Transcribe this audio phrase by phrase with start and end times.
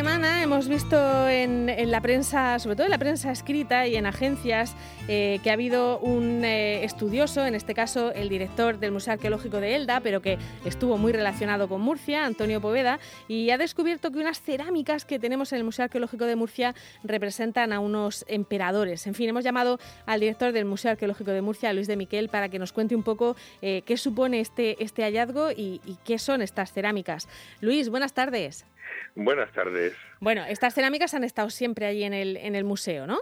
[0.00, 4.74] Semana hemos visto en, la prensa, sobre todo en la prensa escrita y en agencias,
[5.08, 9.60] eh, que ha habido un eh, estudioso, en este caso el director del Museo Arqueológico
[9.60, 14.20] de Elda, pero que estuvo muy relacionado con Murcia, Antonio Poveda, y ha descubierto que
[14.20, 16.74] unas cerámicas que tenemos en el Museo Arqueológico de Murcia
[17.04, 19.06] representan a unos emperadores.
[19.06, 22.48] En fin, hemos llamado al director del Museo Arqueológico de Murcia, Luis de Miquel, para
[22.48, 26.72] que nos cuente un poco eh, qué supone este, este hallazgo y qué son estas
[26.72, 27.28] cerámicas.
[27.60, 28.64] Luis, buenas tardes.
[29.14, 29.96] Buenas tardes.
[30.20, 33.20] Bueno, estas cerámicas han estado siempre allí en el, en el museo, ¿no?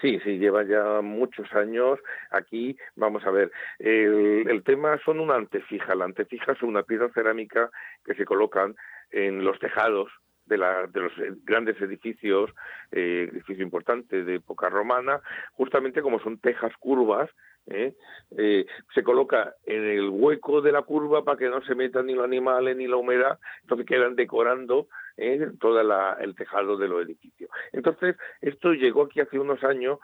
[0.00, 1.98] Sí, sí, lleva ya muchos años
[2.30, 2.76] aquí.
[2.94, 5.94] Vamos a ver, el, tema son una antefija.
[5.94, 7.70] La antefija es una pieza cerámica
[8.04, 8.74] que se colocan
[9.10, 10.10] en los tejados
[10.44, 11.12] de, la, de los
[11.44, 12.50] grandes edificios,
[12.92, 15.20] eh, edificio importante de época romana,
[15.52, 17.30] justamente como son tejas curvas,
[17.66, 17.94] ¿eh?
[18.36, 22.14] Eh, se coloca en el hueco de la curva para que no se metan ni
[22.14, 25.50] los animales ni la humedad, entonces quedan decorando ¿eh?
[25.60, 27.50] todo el tejado de los edificios.
[27.72, 29.98] Entonces, esto llegó aquí hace unos años,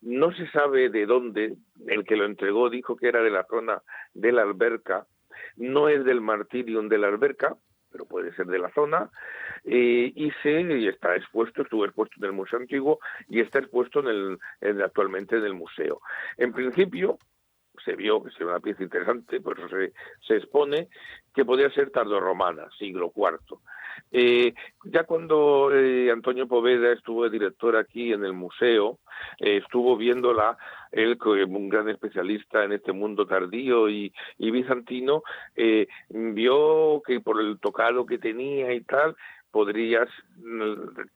[0.00, 1.56] no se sabe de dónde,
[1.86, 3.82] el que lo entregó dijo que era de la zona
[4.14, 5.06] de la alberca,
[5.56, 7.56] no es del martirium de la alberca,
[7.94, 9.08] pero puede ser de la zona,
[9.64, 14.38] eh, y se está expuesto, estuvo expuesto en el Museo Antiguo y está expuesto en
[14.60, 16.00] el, actualmente en el museo.
[16.36, 17.20] En principio,
[17.84, 19.92] se vio que es una pieza interesante, por eso se,
[20.26, 20.88] se expone,
[21.34, 23.58] que podría ser tardorromana, siglo IV.
[24.10, 24.54] Eh,
[24.84, 28.98] ya cuando eh, Antonio Poveda estuvo de director aquí en el museo,
[29.38, 30.56] eh, estuvo viéndola,
[30.92, 35.22] él un gran especialista en este mundo tardío y, bizantino,
[36.08, 39.16] vio que por el tocado que tenía y tal,
[39.50, 40.08] podrías,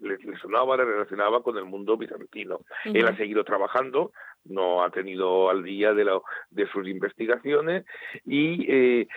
[0.01, 2.61] le, sonaba, le relacionaba con el mundo bizantino.
[2.85, 4.13] Él ha seguido trabajando,
[4.45, 7.85] no ha tenido al día de, la, de sus investigaciones
[8.25, 9.09] y eh,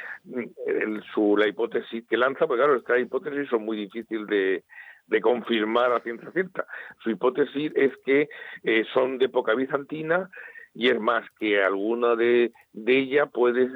[1.14, 4.64] su, la hipótesis que lanza, pues claro, estas hipótesis son muy difíciles de,
[5.08, 6.66] de confirmar a ciencia cierta.
[7.04, 8.30] Su hipótesis es que
[8.64, 10.30] eh, son de época bizantina
[10.74, 13.70] y es más que alguna de, de ella puede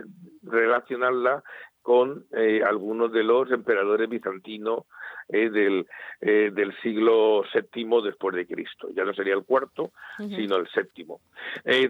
[0.44, 1.44] relacionarla
[1.82, 4.86] con eh, algunos de los emperadores bizantinos
[5.30, 5.88] eh, del,
[6.22, 8.90] eh, del siglo VII después de Cristo.
[8.96, 11.22] Ya no sería el cuarto, sino el séptimo.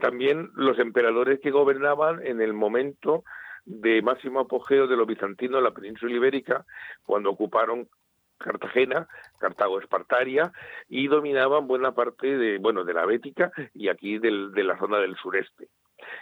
[0.01, 3.23] también los emperadores que gobernaban en el momento
[3.65, 6.65] de máximo apogeo de los bizantinos en la península ibérica,
[7.03, 7.89] cuando ocuparon
[8.37, 9.07] Cartagena,
[9.39, 10.51] Cartago Espartaria,
[10.87, 14.99] y dominaban buena parte de, bueno, de la Bética y aquí del, de la zona
[14.99, 15.69] del sureste.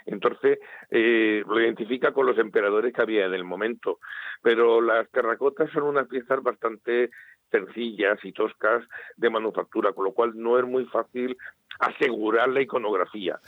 [0.06, 0.58] Entonces,
[0.90, 3.98] eh, lo identifica con los emperadores que había en el momento.
[4.42, 7.10] Pero las terracotas son unas piezas bastante
[7.50, 8.82] sencillas y toscas
[9.16, 11.36] de manufactura, con lo cual no es muy fácil
[11.78, 13.38] asegurar la iconografía.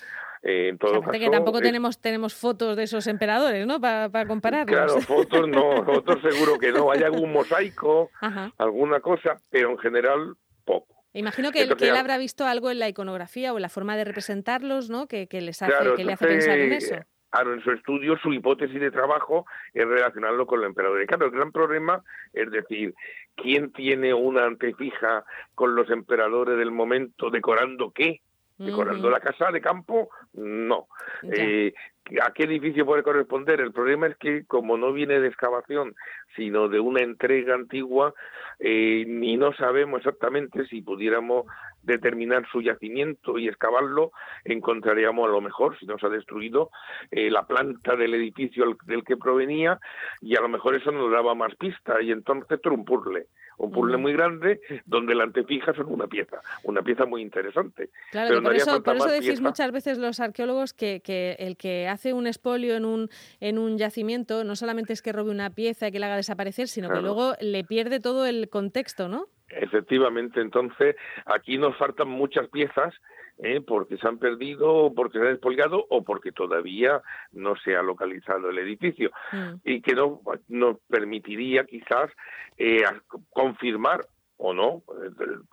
[0.43, 3.81] Eh, en todo que tampoco tenemos tenemos fotos de esos emperadores, ¿no?
[3.81, 4.77] Para pa compararlos.
[4.77, 6.91] Claro, fotos no, fotos seguro que no.
[6.91, 8.11] Hay algún mosaico,
[8.59, 10.96] alguna cosa, pero en general poco.
[11.17, 13.97] Imagino que, él, que él habrá visto algo en la iconografía o en la forma
[13.97, 15.07] de representarlos, ¿no?
[15.07, 16.97] Que, les hace, que le hace pensar en eso.
[17.31, 21.09] Claro, en su estudio su hipótesis de trabajo es relacionarlo con los emperadores.
[21.09, 22.95] Claro, el gran problema es decir,
[23.35, 28.21] ¿quién tiene una antefija con los emperadores del momento decorando qué?
[28.59, 30.09] ¿Decorando la casa de campo?
[30.33, 30.89] No.
[31.23, 31.75] Eh,
[32.23, 33.61] ¿A qué edificio puede corresponder?
[33.61, 35.95] El problema es que como no viene de excavación,
[36.37, 38.15] sino de una entrega antigua,
[38.59, 41.47] eh, ni no sabemos exactamente si pudiéramos
[41.83, 44.13] determinar su yacimiento y excavarlo,
[44.45, 46.71] encontraríamos a lo mejor, si no se ha destruido,
[47.11, 49.79] eh, la planta del edificio del que provenía
[50.21, 53.27] y a lo mejor eso nos daba más pista y entonces un puzzle
[53.59, 57.91] muy grande donde la antefija son una pieza, una pieza muy interesante.
[58.11, 62.13] Claro, por, eso, por eso decís muchas veces los arqueólogos que, que, el que hace
[62.13, 63.09] un espolio en un,
[63.41, 66.69] en un yacimiento no solamente es que robe una pieza y que la haga desaparecer,
[66.69, 69.27] sino que luego le pierde todo el contexto, ¿no?
[69.49, 72.95] Efectivamente, entonces aquí nos faltan muchas piezas
[73.39, 73.61] ¿eh?
[73.61, 77.03] porque se han perdido, porque se han despoliado o porque todavía
[77.33, 79.55] no se ha localizado el edificio mm.
[79.65, 82.11] y que no nos permitiría quizás
[82.57, 82.83] eh,
[83.31, 84.07] confirmar
[84.39, 84.83] o no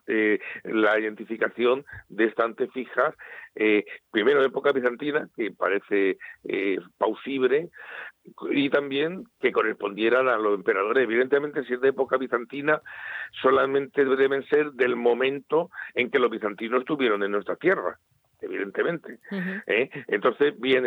[0.07, 3.15] eh, la identificación de estantes fijas
[3.56, 7.69] eh, primero de época bizantina que parece eh, pausible
[8.51, 12.81] y también que correspondieran a los emperadores evidentemente si es de época bizantina
[13.41, 17.97] solamente deben ser del momento en que los bizantinos estuvieron en nuestra tierra
[18.44, 19.19] evidentemente.
[19.68, 19.89] ¿eh?
[20.07, 20.86] Entonces, bien,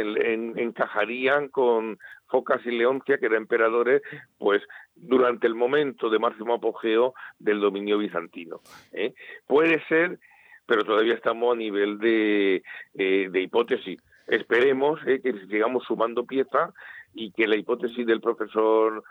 [0.58, 4.02] encajarían con Focas y Leoncia, que eran emperadores,
[4.38, 4.62] pues
[4.96, 8.60] durante el momento de máximo apogeo del dominio bizantino.
[8.92, 9.14] ¿eh?
[9.46, 10.18] Puede ser,
[10.66, 12.62] pero todavía estamos a nivel de,
[12.94, 14.00] eh, de hipótesis.
[14.26, 16.72] Esperemos que sigamos sumando piezas
[17.14, 19.02] y que la hipótesis del profesor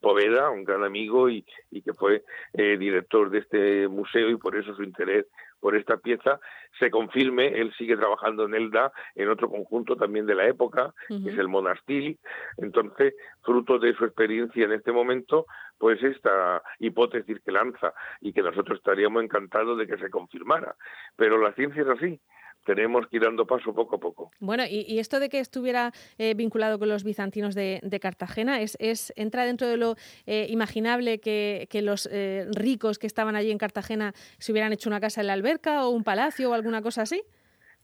[0.00, 4.56] Poveda, un gran amigo y, y que fue eh, director de este museo y por
[4.56, 5.26] eso su interés
[5.60, 6.40] por esta pieza
[6.78, 7.48] se confirme.
[7.60, 11.48] Él sigue trabajando en Elda, en otro conjunto también de la época, que es el
[11.48, 12.18] Monastil.
[12.56, 15.46] Entonces, fruto de su experiencia en este momento,
[15.78, 20.76] pues esta hipótesis que lanza y que nosotros estaríamos encantados de que se confirmara.
[21.16, 22.20] Pero la ciencia es así
[22.64, 24.30] tenemos que ir dando paso poco a poco.
[24.40, 29.12] Bueno, y, esto de que estuviera eh, vinculado con los bizantinos de, Cartagena, ¿es, es,
[29.16, 29.96] ¿entra dentro de lo
[30.26, 35.00] eh, imaginable que, los eh, ricos que estaban allí en Cartagena se hubieran hecho una
[35.00, 37.22] casa en la alberca o un palacio o alguna cosa así?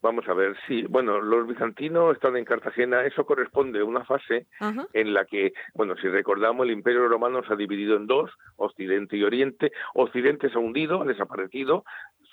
[0.04, 4.46] Vamos a ver, sí, bueno, los bizantinos están en Cartagena, eso corresponde a una fase
[4.92, 9.16] en la que, bueno, si recordamos, el Imperio Romano se ha dividido en dos, Occidente
[9.16, 9.72] y Oriente.
[9.94, 11.84] Occidente se ha hundido, ha desaparecido,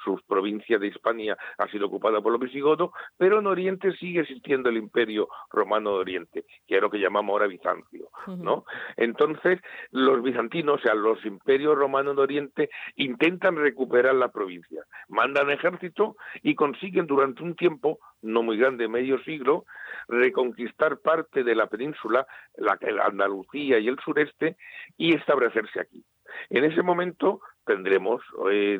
[0.04, 4.70] su provincia de Hispania ha sido ocupada por los visigodos, pero en Oriente sigue existiendo
[4.70, 8.66] el Imperio Romano de Oriente, que es lo que llamamos ahora Bizancio, ¿no?
[8.98, 9.60] Entonces,
[9.92, 16.16] los bizantinos, o sea, los imperios romanos de Oriente intentan recuperar la provincia, mandan ejército
[16.42, 19.66] y consiguen durante un tiempo no muy grande, medio siglo,
[20.08, 24.58] reconquistar parte de la península, la, la Andalucía y el sureste,
[24.98, 26.04] y establecerse aquí.
[26.50, 28.22] En ese momento tendremos
[28.52, 28.80] eh,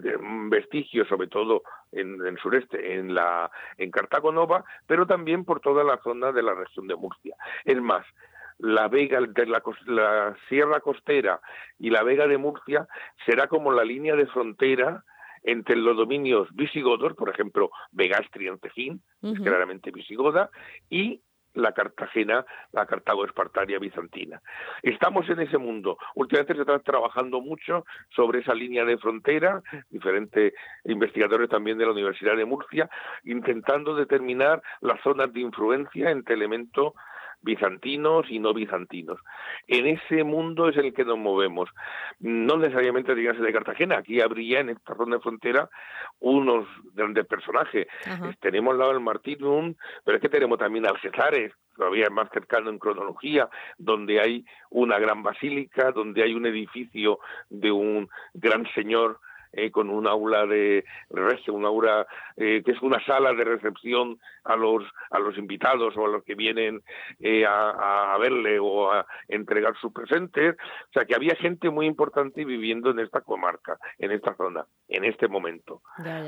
[0.50, 5.84] vestigios, sobre todo en el sureste, en la en Cartago Nova, pero también por toda
[5.84, 7.36] la zona de la región de Murcia.
[7.66, 8.06] Es más,
[8.60, 11.42] la vega de la, la sierra costera
[11.80, 12.88] y la vega de Murcia
[13.26, 15.04] será como la línea de frontera
[15.44, 19.02] entre los dominios visigodos, por ejemplo, Vegastria en Tejín,
[19.44, 20.52] claramente visigoda,
[20.88, 21.22] y
[21.54, 24.42] la Cartagena, la Cartago espartaria bizantina.
[24.82, 25.98] Estamos en ese mundo.
[26.16, 30.54] Últimamente se está trabajando mucho sobre esa línea de frontera, diferentes
[30.86, 32.90] investigadores también de la Universidad de Murcia,
[33.24, 36.94] intentando determinar las zonas de influencia entre elementos
[37.42, 39.20] bizantinos y no bizantinos.
[39.68, 41.70] En ese mundo es en el que nos movemos.
[42.20, 45.70] No necesariamente de Cartagena, aquí habría en esta zona de frontera
[46.20, 47.88] unos grandes personajes.
[48.40, 52.80] Tenemos lado el Martinum, pero es que tenemos también al Cesares, todavía más cercano en
[52.80, 59.20] cronología, donde hay una gran basílica, donde hay un edificio de un gran señor
[59.54, 62.08] eh, con un aula de regio, un aula
[62.38, 66.24] eh, que es una sala de recepción a los a los invitados o a los
[66.24, 66.82] que vienen
[67.20, 71.86] eh, a, a, verle o a entregar sus presentes, o sea que había gente muy
[71.86, 75.82] importante viviendo en esta comarca, en esta zona, en este momento.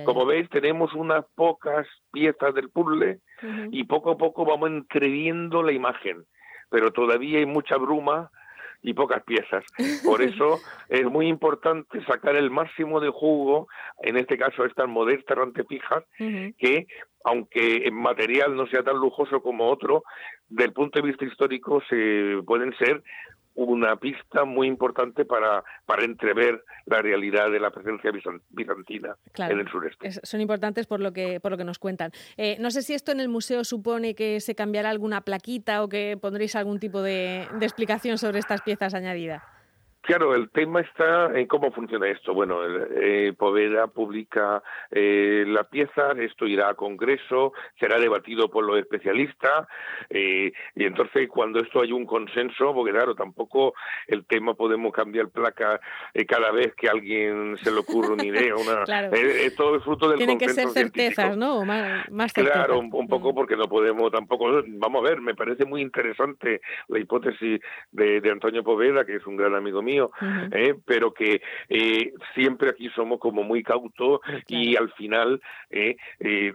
[0.05, 3.19] Como veis tenemos unas pocas piezas del puzzle
[3.71, 6.25] y poco a poco vamos entreviendo la imagen,
[6.69, 8.31] pero todavía hay mucha bruma
[8.83, 9.63] y pocas piezas.
[10.05, 10.59] Por eso
[10.89, 13.67] es muy importante sacar el máximo de jugo,
[14.03, 16.85] en este caso estas modestas antefijas, que
[17.25, 20.03] aunque en material no sea tan lujoso como otro,
[20.49, 23.01] del punto de vista histórico se pueden ser
[23.55, 28.11] una pista muy importante para, para entrever la realidad de la presencia
[28.49, 30.11] bizantina en el sureste.
[30.11, 32.11] son importantes por lo que, por lo que nos cuentan.
[32.37, 35.89] Eh, no sé si esto en el museo supone que se cambiará alguna plaquita o
[35.89, 39.43] que pondréis algún tipo de, de explicación sobre estas piezas añadidas.
[40.03, 42.33] Claro, el tema está en cómo funciona esto.
[42.33, 48.77] Bueno, eh, Poveda publica eh, la pieza, esto irá a Congreso, será debatido por los
[48.77, 49.65] especialistas,
[50.09, 53.75] eh, y entonces cuando esto hay un consenso, porque claro, tampoco
[54.07, 55.79] el tema podemos cambiar placa
[56.13, 58.53] eh, cada vez que a alguien se le ocurre una idea.
[58.63, 59.09] Una, claro.
[59.55, 61.63] todo es fruto del Tienen que ser certezas, ¿no?
[61.63, 62.65] más, certezas.
[62.65, 63.35] Claro, un, poco mm.
[63.35, 64.63] porque no podemos tampoco.
[64.67, 69.25] Vamos a ver, me parece muy interesante la hipótesis de, de Antonio Poveda, que es
[69.25, 74.75] un gran amigo mío eh, pero que eh, siempre aquí somos como muy cautos y
[74.75, 75.95] al final eh,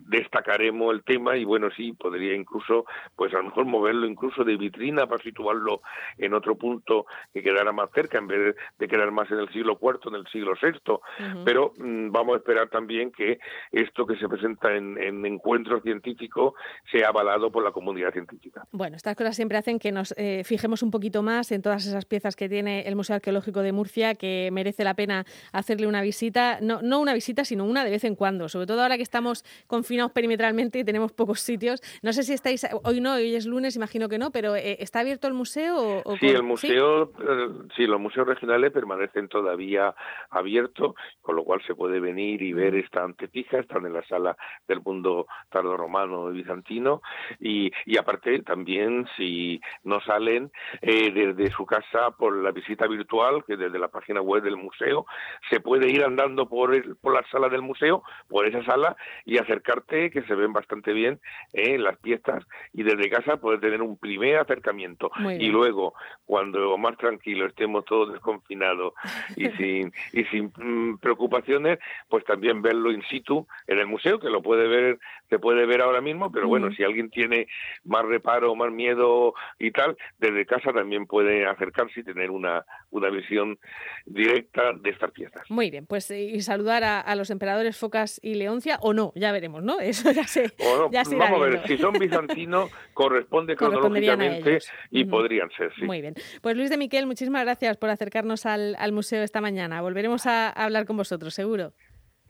[0.07, 4.57] destacaremos el tema y bueno, sí, podría incluso, pues a lo mejor moverlo incluso de
[4.57, 5.83] vitrina para situarlo
[6.17, 9.79] en otro punto que quedara más cerca en vez de quedar más en el siglo
[9.81, 13.39] IV, en el siglo VI, pero mm, vamos a esperar también que
[13.73, 16.55] esto que se presenta en, en encuentros científicos
[16.91, 18.65] sea avalado por la comunidad científica.
[18.73, 20.15] Bueno, estas cosas siempre hacen que nos
[20.45, 24.15] fijemos un poquito más en todas esas piezas que tiene el Museo Arqueológico de Murcia
[24.15, 28.05] que merece la pena hacerle una visita, no, no una visita, sino una de vez
[28.05, 31.83] en cuando, sobre todo ahora que estamos confinados perimetralmente y tenemos pocos sitios.
[32.03, 35.01] No sé si estáis, hoy no, hoy es lunes, imagino que no, pero eh, ¿está
[35.01, 36.03] abierto el museo?
[36.05, 37.87] O, sí, el museo, eh, ¿sí?
[37.87, 39.95] los museos regionales permanecen todavía
[40.31, 44.37] abiertos, con lo cual se puede venir y ver esta antepija, están en la sala
[44.67, 47.03] del mundo tardoromano y bizantino,
[47.41, 53.18] y, y aparte también si no salen eh, desde su casa por la visita virtual
[53.19, 55.07] virtual que desde la página web del museo
[55.51, 60.11] se puede ir andando por, por la sala del museo, por esa sala y acercarte,
[60.11, 61.21] que se ven bastante bien
[61.53, 65.11] eh, las piezas y desde casa puedes tener un primer acercamiento.
[65.39, 65.95] Y luego
[66.25, 68.95] cuando más tranquilo estemos todos desconfinados
[69.37, 74.31] y sin y sin mm, preocupaciones, pues también verlo in situ en el museo que
[74.31, 74.99] lo puede ver
[75.29, 77.49] se puede ver ahora mismo, pero bueno, si alguien tiene
[77.85, 83.08] más reparo, más miedo y tal, desde casa también puede acercarse y tener una, una
[83.11, 83.59] visión
[84.07, 85.43] directa de estas piezas.
[85.51, 89.63] Muy bien, pues y saludar a, los emperadores Focas y Leoncia, o no, ya veremos,
[89.63, 89.81] ¿no?
[89.81, 90.53] Eso ya se,
[90.91, 94.59] ya Vamos a ver, si son bizantinos, corresponde cronológicamente
[94.91, 95.85] y podrían ser, sí.
[95.85, 96.15] Muy bien.
[96.43, 99.81] Pues Luis de Miquel, muchísimas gracias por acercarnos al, al museo esta mañana.
[99.83, 101.73] Volveremos a hablar con vosotros, seguro.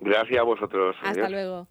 [0.00, 0.96] Gracias a vosotros.
[1.02, 1.68] Hasta luego.